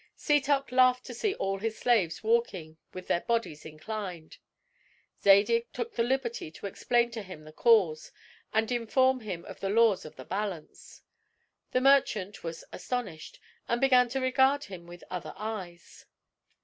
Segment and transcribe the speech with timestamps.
[0.17, 4.39] Setoc laughed to see all his slaves walking with their bodies inclined.
[5.21, 8.11] Zadig took the liberty to explain to him the cause,
[8.51, 11.03] and inform him of the laws of the balance.
[11.69, 16.07] The merchant was astonished, and began to regard him with other eyes.